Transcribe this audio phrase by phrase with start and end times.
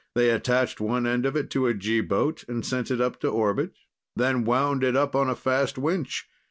[0.15, 3.27] "They attached one end of it to a G boat and sent it up to
[3.27, 3.73] orbit,
[4.15, 6.27] then wound it up on a fast winch.